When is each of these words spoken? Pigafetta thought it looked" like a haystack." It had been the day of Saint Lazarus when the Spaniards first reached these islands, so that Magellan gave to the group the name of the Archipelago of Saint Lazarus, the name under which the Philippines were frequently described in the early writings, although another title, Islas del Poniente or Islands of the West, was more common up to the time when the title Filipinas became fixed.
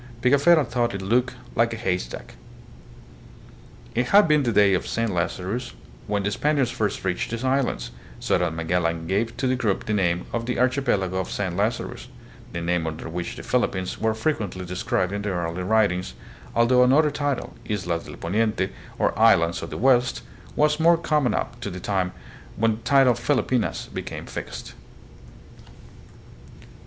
Pigafetta 0.23 0.65
thought 0.65 0.95
it 0.95 1.01
looked" 1.03 1.35
like 1.55 1.73
a 1.73 1.77
haystack." 1.77 2.33
It 3.93 4.07
had 4.07 4.27
been 4.27 4.41
the 4.41 4.51
day 4.51 4.73
of 4.73 4.87
Saint 4.87 5.11
Lazarus 5.13 5.73
when 6.07 6.23
the 6.23 6.31
Spaniards 6.31 6.71
first 6.71 7.05
reached 7.05 7.29
these 7.29 7.43
islands, 7.43 7.91
so 8.19 8.35
that 8.39 8.55
Magellan 8.55 9.05
gave 9.05 9.37
to 9.37 9.45
the 9.45 9.55
group 9.55 9.85
the 9.85 9.93
name 9.93 10.25
of 10.33 10.47
the 10.47 10.57
Archipelago 10.57 11.17
of 11.17 11.29
Saint 11.29 11.55
Lazarus, 11.55 12.07
the 12.51 12.61
name 12.61 12.87
under 12.87 13.07
which 13.07 13.35
the 13.35 13.43
Philippines 13.43 13.99
were 14.01 14.15
frequently 14.15 14.65
described 14.65 15.13
in 15.13 15.21
the 15.21 15.29
early 15.29 15.61
writings, 15.61 16.15
although 16.55 16.81
another 16.81 17.11
title, 17.11 17.53
Islas 17.69 18.05
del 18.05 18.15
Poniente 18.15 18.71
or 18.97 19.13
Islands 19.19 19.61
of 19.61 19.69
the 19.69 19.77
West, 19.77 20.23
was 20.55 20.79
more 20.79 20.97
common 20.97 21.35
up 21.35 21.59
to 21.61 21.69
the 21.69 21.79
time 21.79 22.11
when 22.55 22.77
the 22.77 22.81
title 22.81 23.13
Filipinas 23.13 23.87
became 23.93 24.25
fixed. 24.25 24.73